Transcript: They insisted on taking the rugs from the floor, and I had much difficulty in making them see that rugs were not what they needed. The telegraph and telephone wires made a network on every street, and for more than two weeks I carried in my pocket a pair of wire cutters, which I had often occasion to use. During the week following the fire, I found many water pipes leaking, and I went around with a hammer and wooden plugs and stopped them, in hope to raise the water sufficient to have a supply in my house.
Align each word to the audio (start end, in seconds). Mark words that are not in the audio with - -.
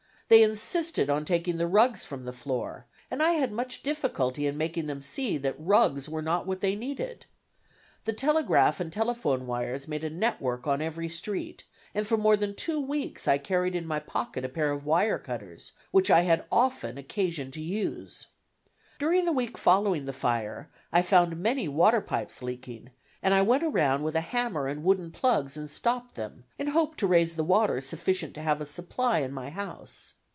They 0.33 0.43
insisted 0.43 1.09
on 1.09 1.25
taking 1.25 1.57
the 1.57 1.67
rugs 1.67 2.05
from 2.05 2.23
the 2.23 2.31
floor, 2.31 2.85
and 3.11 3.21
I 3.21 3.31
had 3.31 3.51
much 3.51 3.83
difficulty 3.83 4.47
in 4.47 4.55
making 4.57 4.87
them 4.87 5.01
see 5.01 5.37
that 5.37 5.59
rugs 5.59 6.07
were 6.07 6.21
not 6.21 6.47
what 6.47 6.61
they 6.61 6.73
needed. 6.73 7.25
The 8.05 8.13
telegraph 8.13 8.79
and 8.79 8.93
telephone 8.93 9.45
wires 9.45 9.89
made 9.89 10.05
a 10.05 10.09
network 10.09 10.65
on 10.65 10.81
every 10.81 11.09
street, 11.09 11.65
and 11.93 12.07
for 12.07 12.15
more 12.15 12.37
than 12.37 12.55
two 12.55 12.79
weeks 12.79 13.27
I 13.27 13.39
carried 13.39 13.75
in 13.75 13.85
my 13.85 13.99
pocket 13.99 14.45
a 14.45 14.47
pair 14.47 14.71
of 14.71 14.85
wire 14.85 15.19
cutters, 15.19 15.73
which 15.91 16.09
I 16.09 16.21
had 16.21 16.45
often 16.49 16.97
occasion 16.97 17.51
to 17.51 17.61
use. 17.61 18.27
During 18.99 19.25
the 19.25 19.33
week 19.33 19.57
following 19.57 20.05
the 20.05 20.13
fire, 20.13 20.69
I 20.93 21.01
found 21.01 21.35
many 21.43 21.67
water 21.67 21.99
pipes 21.99 22.41
leaking, 22.41 22.91
and 23.21 23.33
I 23.33 23.41
went 23.41 23.63
around 23.63 24.03
with 24.03 24.15
a 24.15 24.21
hammer 24.21 24.67
and 24.67 24.81
wooden 24.85 25.11
plugs 25.11 25.57
and 25.57 25.69
stopped 25.69 26.15
them, 26.15 26.45
in 26.57 26.67
hope 26.67 26.95
to 26.95 27.05
raise 27.07 27.35
the 27.35 27.43
water 27.43 27.81
sufficient 27.81 28.33
to 28.35 28.41
have 28.41 28.61
a 28.61 28.65
supply 28.65 29.19
in 29.19 29.33
my 29.33 29.49
house. 29.49 30.13